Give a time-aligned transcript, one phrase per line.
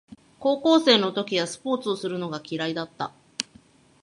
[0.39, 3.11] 高校生の時はスポーツをするのが嫌いだった